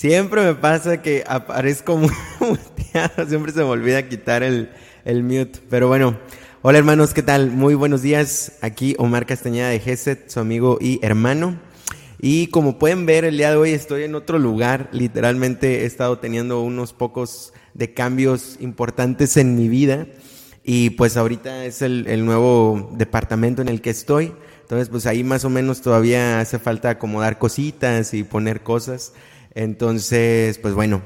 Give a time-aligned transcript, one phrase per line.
[0.00, 1.98] Siempre me pasa que aparezco
[2.40, 4.70] muteado, siempre se me olvida quitar el,
[5.04, 5.60] el mute.
[5.68, 6.18] Pero bueno,
[6.62, 7.50] hola hermanos, ¿qué tal?
[7.50, 8.52] Muy buenos días.
[8.62, 11.60] Aquí Omar Castañeda de Geset, su amigo y hermano.
[12.18, 14.88] Y como pueden ver, el día de hoy estoy en otro lugar.
[14.92, 20.06] Literalmente he estado teniendo unos pocos de cambios importantes en mi vida.
[20.64, 24.32] Y pues ahorita es el, el, nuevo departamento en el que estoy.
[24.62, 29.12] Entonces pues ahí más o menos todavía hace falta acomodar cositas y poner cosas.
[29.54, 31.02] Entonces pues bueno,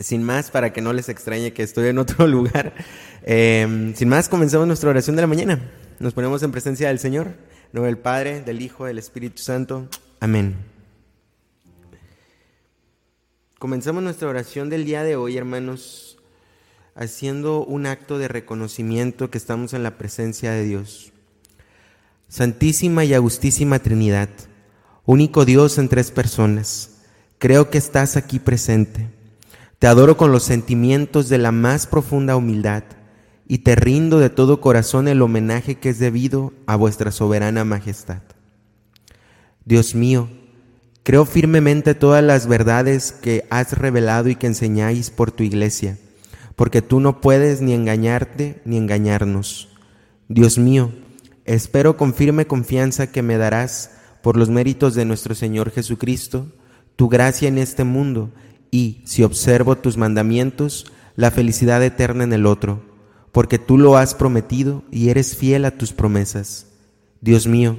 [0.00, 2.74] sin más, para que no les extrañe que estoy en otro lugar,
[3.22, 5.70] eh, sin más comenzamos nuestra oración de la mañana.
[5.98, 7.34] Nos ponemos en presencia del Señor,
[7.72, 9.88] no del Padre, del Hijo, del Espíritu Santo.
[10.20, 10.56] Amén.
[13.58, 16.18] Comenzamos nuestra oración del día de hoy, hermanos,
[16.94, 21.12] haciendo un acto de reconocimiento que estamos en la presencia de Dios.
[22.28, 24.28] Santísima y Agustísima Trinidad,
[25.06, 26.93] único Dios en tres personas,
[27.38, 29.08] creo que estás aquí presente.
[29.78, 32.84] Te adoro con los sentimientos de la más profunda humildad
[33.46, 38.22] y te rindo de todo corazón el homenaje que es debido a vuestra soberana majestad.
[39.64, 40.28] Dios mío,
[41.02, 45.98] creo firmemente todas las verdades que has revelado y que enseñáis por tu iglesia,
[46.56, 49.68] porque tú no puedes ni engañarte ni engañarnos.
[50.28, 50.92] Dios mío,
[51.44, 53.90] espero con firme confianza que me darás,
[54.22, 56.46] por los méritos de nuestro Señor Jesucristo,
[56.96, 58.30] tu gracia en este mundo
[58.70, 62.82] y, si observo tus mandamientos, la felicidad eterna en el otro,
[63.32, 66.66] porque tú lo has prometido y eres fiel a tus promesas.
[67.20, 67.78] Dios mío,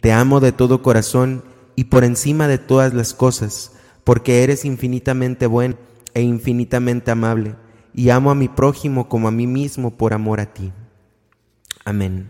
[0.00, 1.44] te amo de todo corazón
[1.76, 3.72] y por encima de todas las cosas,
[4.04, 5.76] porque eres infinitamente bueno
[6.14, 7.54] e infinitamente amable,
[7.94, 10.72] y amo a mi prójimo como a mí mismo por amor a ti.
[11.84, 12.28] Amén.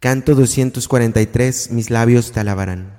[0.00, 2.97] Canto 243, mis labios te alabarán.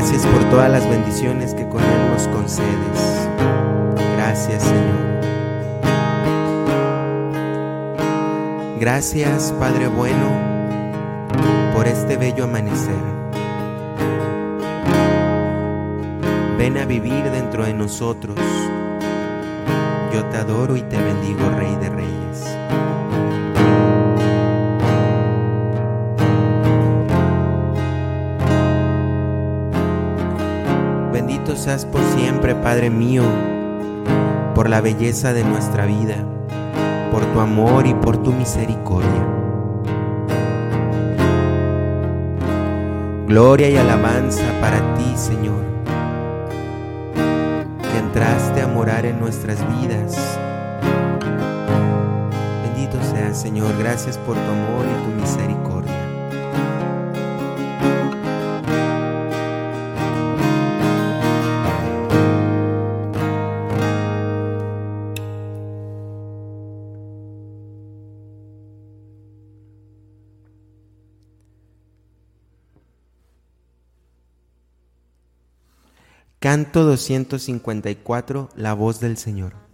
[0.00, 3.28] Gracias por todas las bendiciones que con Él nos concedes.
[4.14, 5.18] Gracias Señor.
[8.78, 10.30] Gracias Padre bueno
[11.74, 12.94] por este bello amanecer.
[16.58, 18.38] Ven a vivir dentro de nosotros.
[20.14, 22.17] Yo te adoro y te bendigo, Rey de Reyes.
[31.68, 33.22] por siempre, Padre mío,
[34.54, 36.16] por la belleza de nuestra vida,
[37.12, 39.26] por tu amor y por tu misericordia.
[43.26, 45.62] Gloria y alabanza para ti, Señor,
[47.82, 50.16] que entraste a morar en nuestras vidas.
[52.62, 55.47] Bendito seas, Señor, gracias por tu amor y tu misericordia.
[76.40, 79.67] Canto 254, la voz del Señor.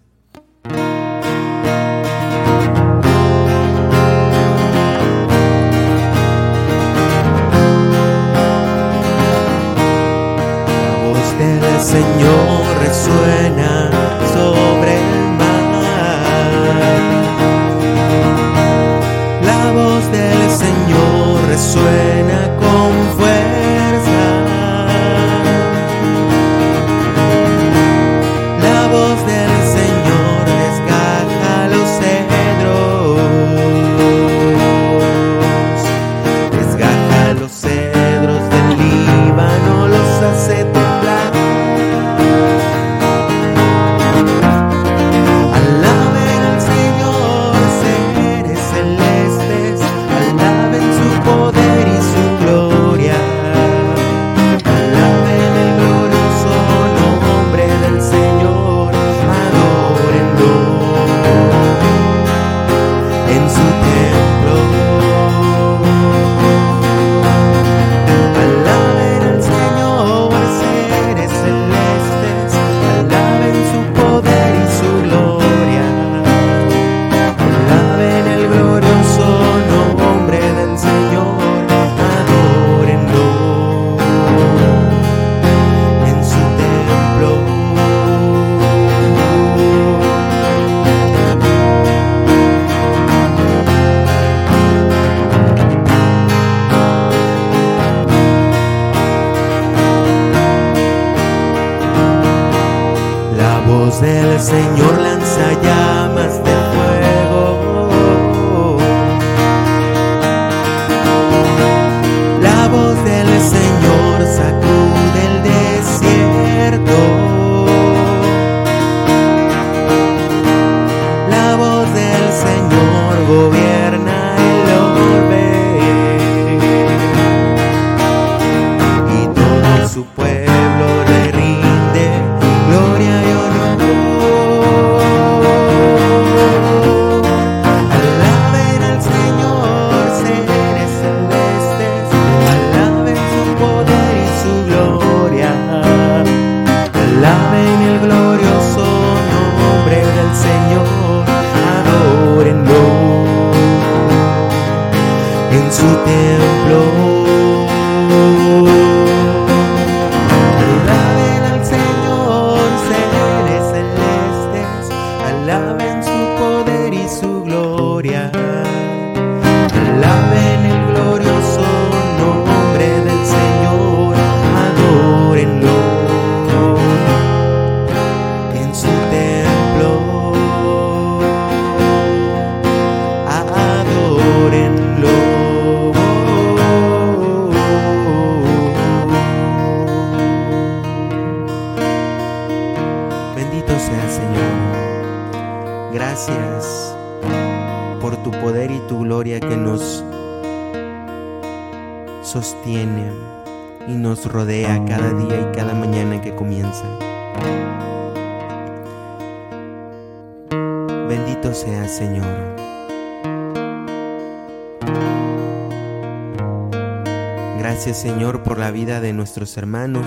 [218.25, 220.07] Señor por la vida de nuestros hermanos.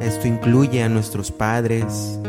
[0.00, 2.20] Esto incluye a nuestros padres,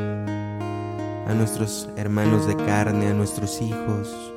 [1.28, 4.34] a nuestros hermanos de carne, a nuestros hijos.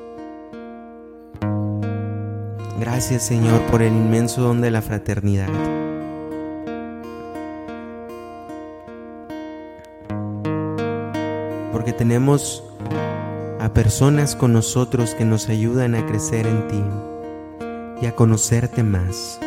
[2.78, 5.48] Gracias Señor por el inmenso don de la fraternidad.
[11.72, 12.62] Porque tenemos
[13.62, 16.82] a personas con nosotros que nos ayudan a crecer en ti
[18.02, 19.38] y a conocerte más.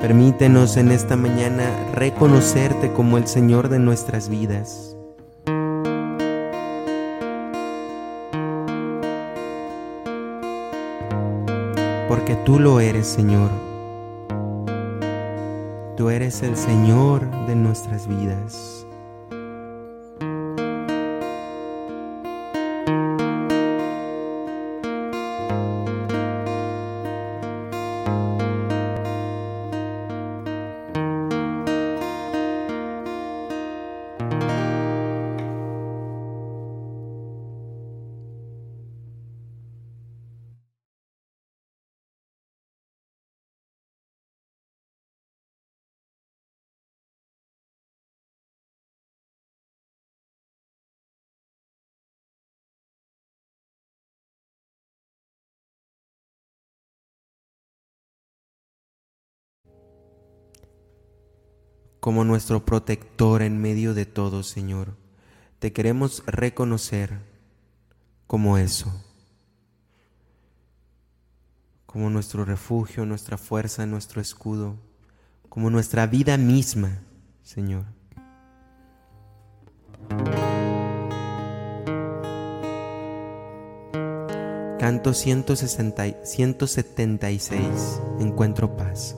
[0.00, 4.96] Permítenos en esta mañana reconocerte como el Señor de nuestras vidas.
[12.08, 13.50] Porque tú lo eres, Señor.
[15.96, 18.83] Tú eres el Señor de nuestras vidas.
[62.04, 64.94] Como nuestro protector en medio de todo, Señor.
[65.58, 67.18] Te queremos reconocer
[68.26, 68.92] como eso,
[71.86, 74.76] como nuestro refugio, nuestra fuerza, nuestro escudo,
[75.48, 77.00] como nuestra vida misma,
[77.42, 77.86] Señor.
[84.78, 89.16] Canto 160, 176, Encuentro paz.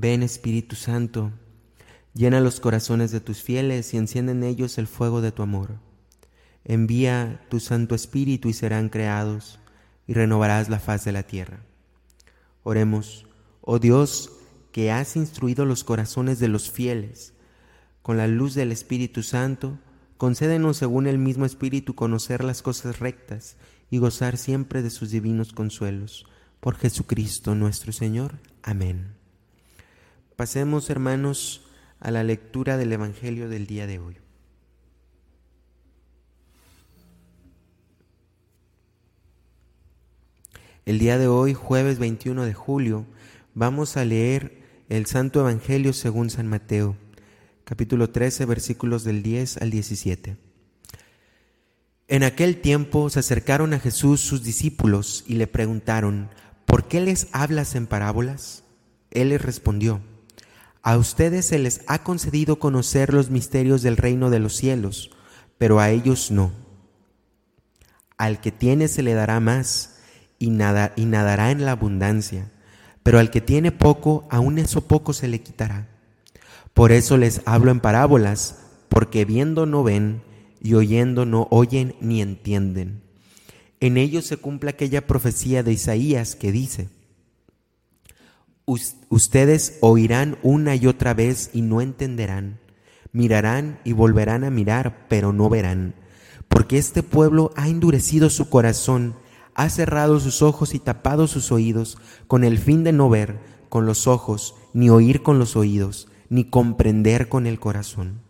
[0.00, 1.30] Ven Espíritu Santo,
[2.14, 5.78] llena los corazones de tus fieles y enciende en ellos el fuego de tu amor.
[6.64, 9.58] Envía tu Santo Espíritu y serán creados
[10.06, 11.60] y renovarás la faz de la tierra.
[12.62, 13.26] Oremos,
[13.60, 14.32] oh Dios,
[14.72, 17.34] que has instruido los corazones de los fieles
[18.00, 19.78] con la luz del Espíritu Santo,
[20.16, 23.58] concédenos según el mismo Espíritu conocer las cosas rectas
[23.90, 26.24] y gozar siempre de sus divinos consuelos.
[26.60, 28.38] Por Jesucristo nuestro Señor.
[28.62, 29.19] Amén.
[30.40, 31.66] Pasemos, hermanos,
[32.00, 34.16] a la lectura del Evangelio del día de hoy.
[40.86, 43.04] El día de hoy, jueves 21 de julio,
[43.52, 46.96] vamos a leer el Santo Evangelio según San Mateo,
[47.64, 50.38] capítulo 13, versículos del 10 al 17.
[52.08, 56.30] En aquel tiempo se acercaron a Jesús sus discípulos y le preguntaron,
[56.64, 58.64] ¿por qué les hablas en parábolas?
[59.10, 60.00] Él les respondió,
[60.82, 65.10] a ustedes se les ha concedido conocer los misterios del reino de los cielos,
[65.58, 66.52] pero a ellos no.
[68.16, 69.98] Al que tiene se le dará más
[70.38, 70.50] y, y
[71.06, 72.50] nadará en la abundancia,
[73.02, 75.88] pero al que tiene poco, aún eso poco se le quitará.
[76.72, 80.22] Por eso les hablo en parábolas, porque viendo no ven
[80.62, 83.02] y oyendo no oyen ni entienden.
[83.80, 86.88] En ellos se cumple aquella profecía de Isaías que dice,
[89.08, 92.60] Ustedes oirán una y otra vez y no entenderán.
[93.12, 95.94] Mirarán y volverán a mirar, pero no verán.
[96.46, 99.16] Porque este pueblo ha endurecido su corazón,
[99.54, 103.86] ha cerrado sus ojos y tapado sus oídos, con el fin de no ver con
[103.86, 108.20] los ojos, ni oír con los oídos, ni comprender con el corazón.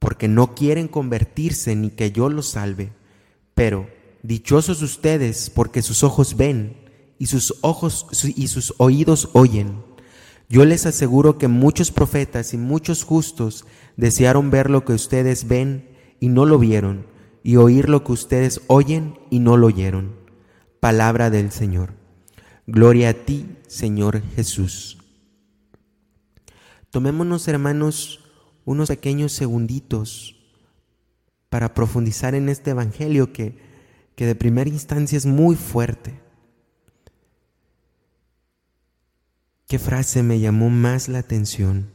[0.00, 2.92] Porque no quieren convertirse ni que yo los salve.
[3.54, 3.88] Pero
[4.24, 6.87] dichosos ustedes porque sus ojos ven
[7.18, 9.82] y sus ojos y sus oídos oyen.
[10.48, 15.90] Yo les aseguro que muchos profetas y muchos justos desearon ver lo que ustedes ven
[16.20, 17.06] y no lo vieron,
[17.42, 20.16] y oír lo que ustedes oyen y no lo oyeron.
[20.80, 21.94] Palabra del Señor.
[22.66, 24.98] Gloria a ti, Señor Jesús.
[26.90, 28.20] Tomémonos, hermanos,
[28.64, 30.36] unos pequeños segunditos
[31.50, 33.58] para profundizar en este Evangelio que,
[34.14, 36.27] que de primera instancia es muy fuerte.
[39.68, 41.90] ¿Qué frase me llamó más la atención?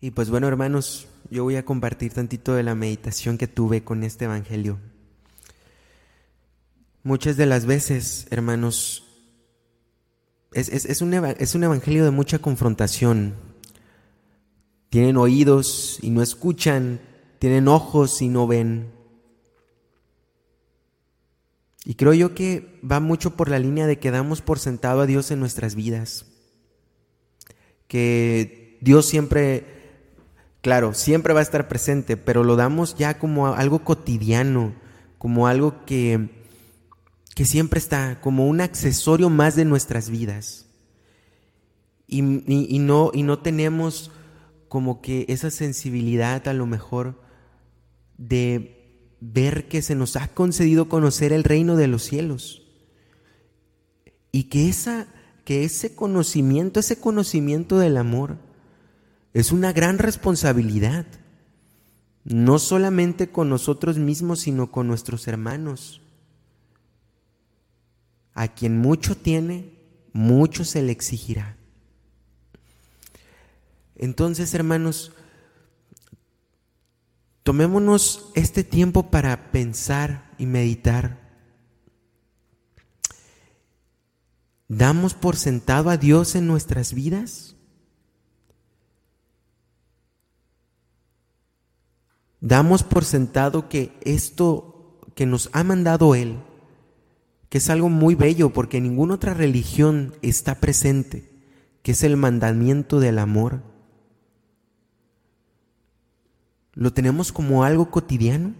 [0.00, 4.04] Y pues bueno, hermanos, yo voy a compartir tantito de la meditación que tuve con
[4.04, 4.78] este Evangelio.
[7.04, 9.04] Muchas de las veces, hermanos,
[10.52, 13.34] es, es, es, un, es, un, evangelio de mucha confrontación.
[14.88, 17.00] Tienen oídos y no escuchan,
[17.38, 18.90] tienen ojos y no ven.
[21.84, 25.06] Y creo yo que va mucho por la línea de que damos por sentado a
[25.06, 26.24] Dios en nuestras vidas.
[27.86, 29.66] Que Dios siempre
[30.62, 34.72] claro, siempre va a estar presente, pero lo damos ya como algo cotidiano,
[35.18, 36.43] como algo que,
[37.34, 40.66] que siempre está, como un accesorio más de nuestras vidas.
[42.06, 44.12] Y, no, y no tenemos
[44.68, 47.20] como que esa sensibilidad a lo mejor
[48.18, 52.62] de ver que se nos ha concedido conocer el reino de los cielos.
[54.30, 55.08] Y que, esa,
[55.44, 58.38] que ese conocimiento, ese conocimiento del amor,
[59.32, 61.06] es una gran responsabilidad,
[62.22, 66.00] no solamente con nosotros mismos, sino con nuestros hermanos.
[68.34, 69.78] A quien mucho tiene,
[70.12, 71.56] mucho se le exigirá.
[73.96, 75.12] Entonces, hermanos,
[77.42, 81.22] tomémonos este tiempo para pensar y meditar.
[84.68, 87.54] ¿Damos por sentado a Dios en nuestras vidas?
[92.44, 96.36] damos por sentado que esto que nos ha mandado Él,
[97.54, 101.30] que es algo muy bello porque ninguna otra religión está presente,
[101.84, 103.62] que es el mandamiento del amor,
[106.72, 108.56] lo tenemos como algo cotidiano.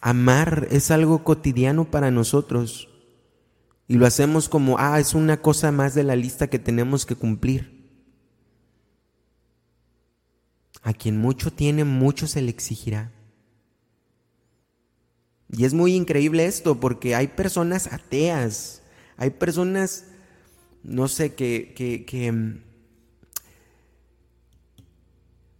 [0.00, 2.88] Amar es algo cotidiano para nosotros
[3.88, 7.16] y lo hacemos como, ah, es una cosa más de la lista que tenemos que
[7.16, 7.90] cumplir.
[10.80, 13.10] A quien mucho tiene, mucho se le exigirá.
[15.52, 18.82] Y es muy increíble esto porque hay personas ateas,
[19.18, 20.06] hay personas,
[20.82, 22.62] no sé, que, que, mm,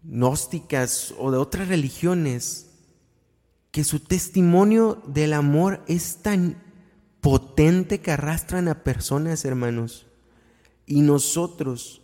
[0.02, 2.70] gnósticas o de otras religiones,
[3.70, 6.60] que su testimonio del amor es tan
[7.20, 10.06] potente que arrastran a personas, hermanos.
[10.86, 12.02] Y nosotros,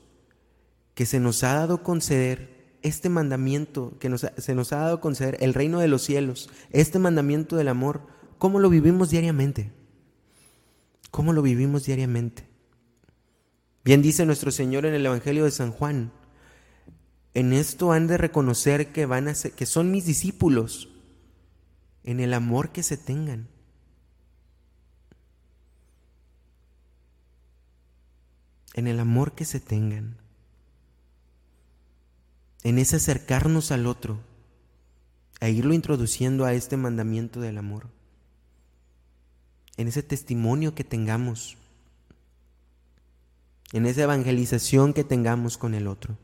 [0.95, 5.37] que se nos ha dado conceder este mandamiento que se nos ha dado a conceder,
[5.41, 8.03] el reino de los cielos, este mandamiento del amor,
[8.39, 9.73] ¿cómo lo vivimos diariamente?
[11.11, 12.47] ¿Cómo lo vivimos diariamente?
[13.85, 16.13] Bien dice nuestro Señor en el Evangelio de San Juan,
[17.35, 20.89] en esto han de reconocer que, van a que son mis discípulos,
[22.05, 23.49] en el amor que se tengan.
[28.75, 30.28] En el amor que se tengan
[32.63, 34.19] en ese acercarnos al otro
[35.41, 37.87] e irlo introduciendo a este mandamiento del amor,
[39.77, 41.57] en ese testimonio que tengamos,
[43.73, 46.17] en esa evangelización que tengamos con el otro.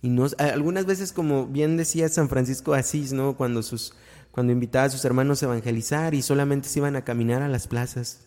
[0.00, 3.36] Y nos, algunas veces, como bien decía San Francisco Asís, ¿no?
[3.36, 3.94] cuando, sus,
[4.30, 7.66] cuando invitaba a sus hermanos a evangelizar y solamente se iban a caminar a las
[7.66, 8.20] plazas,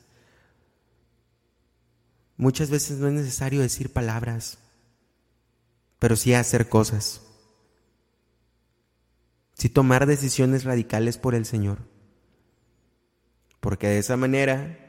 [2.37, 4.57] muchas veces no es necesario decir palabras,
[6.01, 7.21] pero sí hacer cosas.
[9.53, 11.77] Sí tomar decisiones radicales por el Señor.
[13.59, 14.79] Porque de esa manera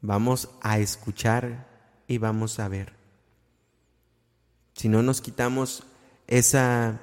[0.00, 1.66] vamos a escuchar
[2.06, 2.92] y vamos a ver.
[4.74, 5.82] Si no nos quitamos
[6.28, 7.00] esa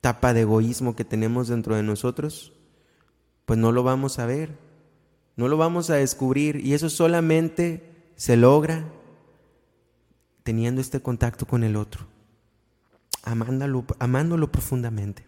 [0.00, 2.54] tapa de egoísmo que tenemos dentro de nosotros,
[3.44, 4.58] pues no lo vamos a ver,
[5.36, 8.90] no lo vamos a descubrir y eso solamente se logra
[10.42, 12.06] teniendo este contacto con el otro,
[13.22, 15.26] amándolo, amándolo profundamente.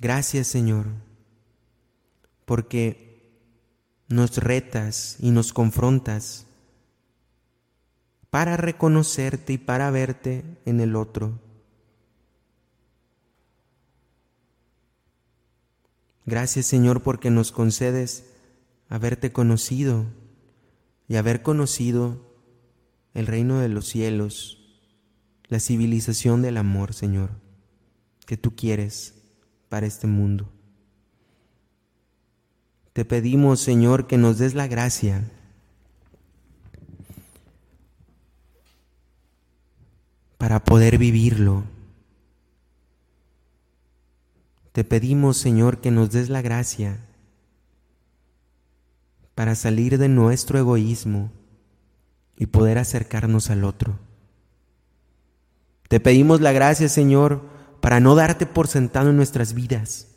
[0.00, 0.86] Gracias Señor,
[2.44, 3.12] porque
[4.08, 6.46] nos retas y nos confrontas
[8.30, 11.38] para reconocerte y para verte en el otro.
[16.24, 18.31] Gracias Señor porque nos concedes
[18.92, 20.04] haberte conocido
[21.08, 22.36] y haber conocido
[23.14, 24.58] el reino de los cielos,
[25.48, 27.30] la civilización del amor, Señor,
[28.26, 29.14] que tú quieres
[29.70, 30.52] para este mundo.
[32.92, 35.24] Te pedimos, Señor, que nos des la gracia
[40.36, 41.64] para poder vivirlo.
[44.72, 47.00] Te pedimos, Señor, que nos des la gracia
[49.34, 51.32] para salir de nuestro egoísmo
[52.36, 53.98] y poder acercarnos al otro.
[55.88, 57.42] Te pedimos la gracia, Señor,
[57.80, 60.08] para no darte por sentado en nuestras vidas,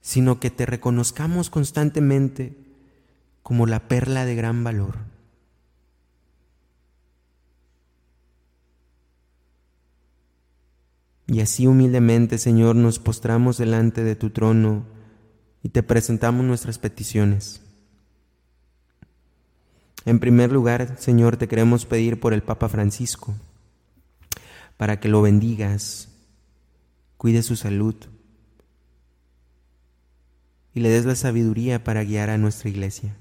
[0.00, 2.56] sino que te reconozcamos constantemente
[3.42, 4.96] como la perla de gran valor.
[11.26, 14.84] Y así humildemente, Señor, nos postramos delante de tu trono
[15.62, 17.60] y te presentamos nuestras peticiones.
[20.04, 23.34] En primer lugar, Señor, te queremos pedir por el Papa Francisco,
[24.76, 26.08] para que lo bendigas,
[27.16, 27.94] cuide su salud
[30.74, 33.16] y le des la sabiduría para guiar a nuestra iglesia.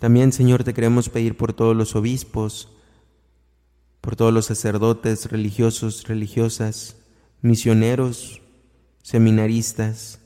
[0.00, 2.68] También, Señor, te queremos pedir por todos los obispos,
[4.00, 6.96] por todos los sacerdotes religiosos, religiosas,
[7.40, 8.42] misioneros,
[9.02, 10.18] seminaristas,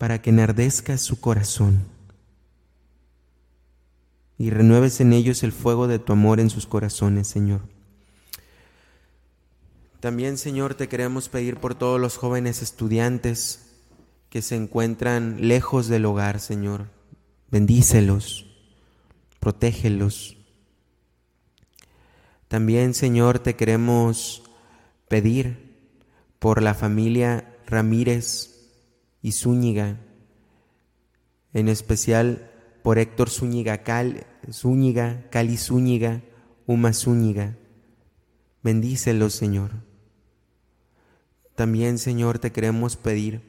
[0.00, 1.84] para que enardezca su corazón
[4.38, 7.60] y renueves en ellos el fuego de tu amor en sus corazones, Señor.
[10.00, 13.66] También, Señor, te queremos pedir por todos los jóvenes estudiantes
[14.30, 16.86] que se encuentran lejos del hogar, Señor.
[17.50, 18.46] Bendícelos,
[19.38, 20.38] protégelos.
[22.48, 24.44] También, Señor, te queremos
[25.08, 25.76] pedir
[26.38, 28.59] por la familia Ramírez
[29.22, 30.00] y Zúñiga,
[31.52, 32.50] en especial
[32.82, 36.22] por Héctor Zúñiga, Cal, Zúñiga, Cali Zúñiga,
[36.66, 37.56] Uma Zúñiga.
[38.62, 39.72] Bendícelos, Señor.
[41.54, 43.42] También, Señor, te queremos pedir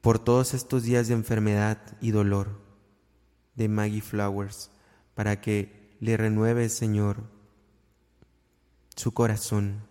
[0.00, 2.60] por todos estos días de enfermedad y dolor
[3.54, 4.70] de Maggie Flowers,
[5.14, 7.24] para que le renueve, Señor,
[8.96, 9.89] su corazón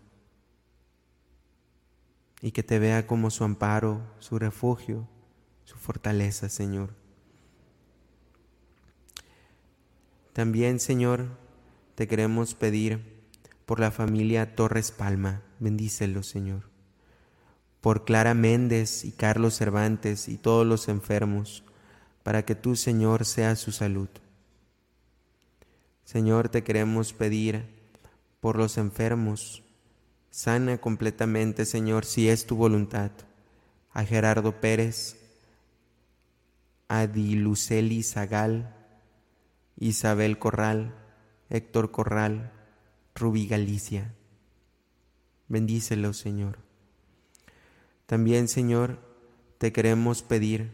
[2.41, 5.07] y que te vea como su amparo, su refugio,
[5.65, 6.93] su fortaleza, Señor.
[10.33, 11.27] También, Señor,
[11.95, 13.19] te queremos pedir
[13.65, 16.69] por la familia Torres Palma, bendícelo, Señor.
[17.81, 21.63] Por Clara Méndez y Carlos Cervantes y todos los enfermos,
[22.23, 24.09] para que tú, Señor, seas su salud.
[26.03, 27.65] Señor, te queremos pedir
[28.39, 29.63] por los enfermos.
[30.31, 33.11] Sana completamente, Señor, si es tu voluntad.
[33.91, 35.17] A Gerardo Pérez,
[36.87, 38.75] a Diluceli Zagal,
[39.77, 40.93] Isabel Corral,
[41.49, 42.51] Héctor Corral,
[43.15, 44.13] Rubí Galicia.
[45.47, 46.59] Bendícelos, Señor.
[48.05, 48.99] También, Señor,
[49.57, 50.71] te queremos pedir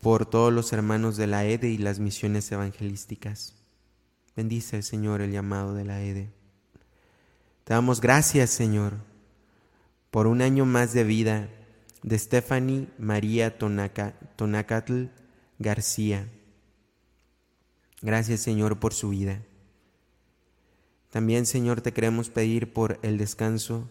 [0.00, 3.56] por todos los hermanos de la EDE y las misiones evangelísticas.
[4.36, 6.30] Bendice, Señor, el llamado de la EDE.
[7.66, 8.92] Te damos gracias, Señor,
[10.12, 11.48] por un año más de vida
[12.04, 15.06] de Stephanie María Tonacatl
[15.58, 16.28] García.
[18.02, 19.42] Gracias, Señor, por su vida.
[21.10, 23.88] También, Señor, te queremos pedir por el descanso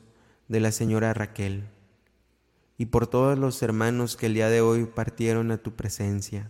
[0.47, 1.65] de la señora Raquel
[2.77, 6.49] y por todos los hermanos que el día de hoy partieron a tu presencia.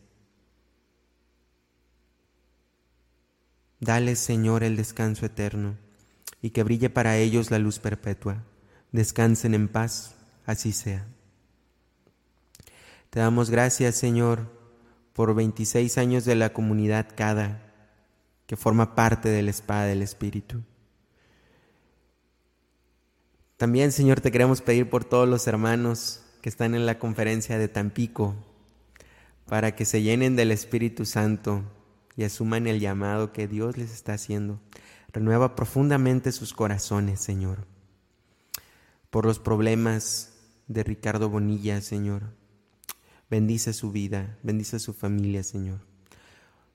[3.79, 5.83] Dale, Señor, el descanso eterno,
[6.45, 8.43] y que brille para ellos la luz perpetua.
[8.91, 10.13] Descansen en paz,
[10.45, 11.07] así sea.
[13.09, 14.47] Te damos gracias, Señor,
[15.13, 17.73] por 26 años de la comunidad cada,
[18.45, 20.61] que forma parte de la espada del Espíritu.
[23.57, 27.69] También, Señor, te queremos pedir por todos los hermanos que están en la conferencia de
[27.69, 28.35] Tampico,
[29.47, 31.63] para que se llenen del Espíritu Santo
[32.15, 34.59] y asuman el llamado que Dios les está haciendo.
[35.15, 37.59] Renueva profundamente sus corazones, Señor.
[39.09, 40.33] Por los problemas
[40.67, 42.23] de Ricardo Bonilla, Señor.
[43.29, 45.79] Bendice su vida, bendice su familia, Señor.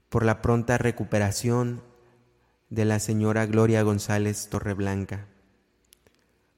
[0.09, 1.83] Por la pronta recuperación
[2.71, 5.27] de la señora Gloria González Torreblanca.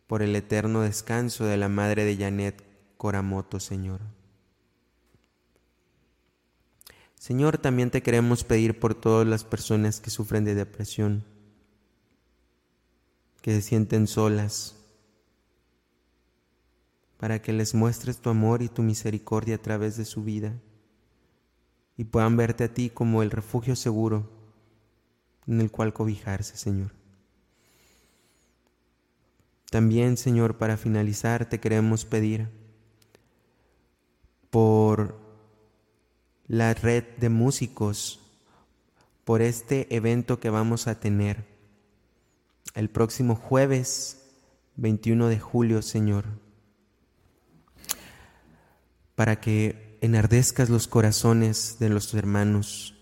[0.07, 2.63] Por el eterno descanso de la madre de Janet
[2.97, 4.03] Coramoto, Señor.
[7.17, 11.25] Señor, también te queremos pedir por todas las personas que sufren de depresión,
[13.43, 14.77] que se sienten solas,
[17.19, 20.55] para que les muestres tu amor y tu misericordia a través de su vida
[21.97, 24.31] y puedan verte a ti como el refugio seguro
[25.47, 26.93] en el cual cobijarse, Señor.
[29.71, 32.49] También, Señor, para finalizar, te queremos pedir
[34.51, 35.19] por
[36.47, 38.21] la red de músicos
[39.25, 41.52] por este evento que vamos a tener
[42.75, 44.23] el próximo jueves
[44.77, 46.25] 21 de julio, Señor,
[49.15, 52.95] para que enardezcas los corazones de los hermanos,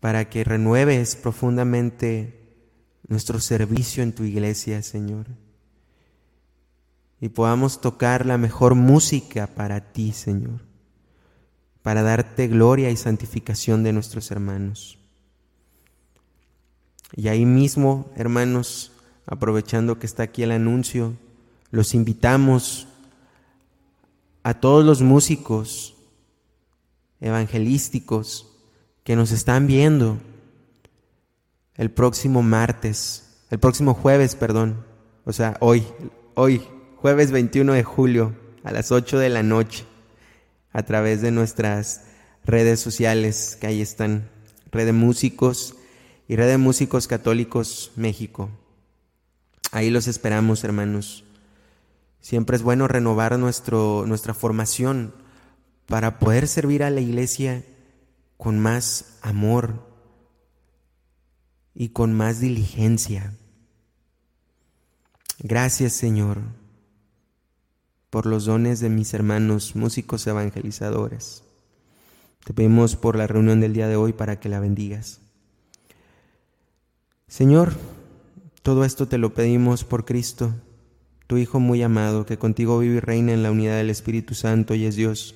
[0.00, 2.40] para que renueves profundamente
[3.08, 5.26] nuestro servicio en tu iglesia, Señor
[7.18, 10.66] y podamos tocar la mejor música para ti, Señor
[11.86, 14.98] para darte gloria y santificación de nuestros hermanos.
[17.14, 18.92] Y ahí mismo, hermanos,
[19.26, 21.14] aprovechando que está aquí el anuncio,
[21.70, 22.88] los invitamos
[24.42, 25.96] a todos los músicos
[27.20, 28.52] evangelísticos
[29.04, 30.18] que nos están viendo
[31.74, 34.84] el próximo martes, el próximo jueves, perdón,
[35.24, 35.84] o sea, hoy,
[36.34, 36.62] hoy,
[36.96, 39.84] jueves 21 de julio a las 8 de la noche,
[40.72, 42.02] a través de nuestras
[42.44, 44.28] redes sociales, que ahí están,
[44.70, 45.75] Red de Músicos
[46.28, 48.50] y Red de Músicos Católicos México.
[49.72, 51.24] Ahí los esperamos, hermanos.
[52.20, 55.14] Siempre es bueno renovar nuestra formación
[55.86, 57.64] para poder servir a la iglesia
[58.36, 59.86] con más amor
[61.74, 63.34] y con más diligencia.
[65.38, 66.40] Gracias Señor
[68.10, 71.44] por los dones de mis hermanos músicos evangelizadores.
[72.44, 75.20] Te pedimos por la reunión del día de hoy para que la bendigas.
[77.28, 77.74] Señor,
[78.62, 80.54] todo esto te lo pedimos por Cristo,
[81.26, 84.76] tu Hijo muy amado, que contigo vive y reina en la unidad del Espíritu Santo
[84.76, 85.34] y es Dios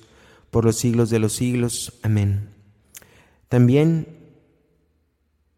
[0.51, 1.99] por los siglos de los siglos.
[2.01, 2.49] Amén.
[3.49, 4.07] También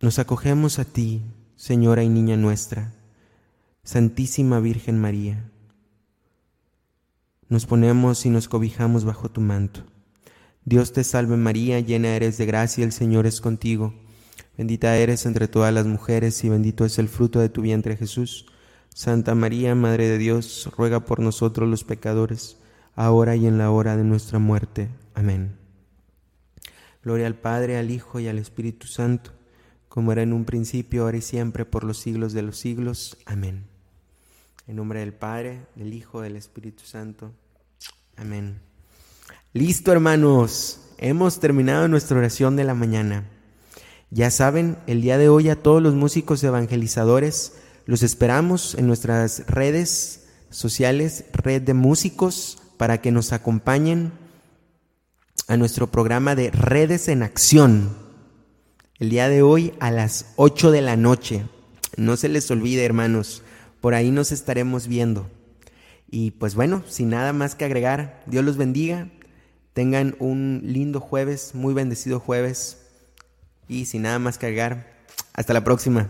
[0.02, 1.22] nos acogemos a ti,
[1.56, 2.94] Señora y Niña nuestra,
[3.84, 5.52] Santísima Virgen María.
[7.48, 9.84] Nos ponemos y nos cobijamos bajo tu manto.
[10.66, 13.94] Dios te salve María, llena eres de gracia, el Señor es contigo.
[14.58, 18.46] Bendita eres entre todas las mujeres y bendito es el fruto de tu vientre Jesús.
[18.90, 22.58] Santa María, Madre de Dios, ruega por nosotros los pecadores
[22.96, 24.90] ahora y en la hora de nuestra muerte.
[25.16, 25.58] Amén.
[27.04, 29.32] Gloria al Padre, al Hijo y al Espíritu Santo,
[29.90, 33.18] como era en un principio, ahora y siempre, por los siglos de los siglos.
[33.26, 33.66] Amén.
[34.68, 37.32] En nombre del Padre, del Hijo, del Espíritu Santo.
[38.16, 38.60] Amén.
[39.52, 40.80] Listo, hermanos.
[40.98, 43.26] Hemos terminado nuestra oración de la mañana.
[44.16, 47.54] Ya saben, el día de hoy a todos los músicos evangelizadores
[47.88, 54.12] los esperamos en nuestras redes sociales, red de músicos para que nos acompañen
[55.48, 57.90] a nuestro programa de Redes en Acción.
[59.00, 61.46] El día de hoy a las 8 de la noche.
[61.98, 63.42] No se les olvide, hermanos,
[63.82, 65.28] por ahí nos estaremos viendo.
[66.08, 69.10] Y pues bueno, sin nada más que agregar, Dios los bendiga.
[69.74, 72.83] Tengan un lindo jueves, muy bendecido jueves.
[73.68, 74.94] Y sin nada más que agregar,
[75.34, 76.10] hasta la próxima.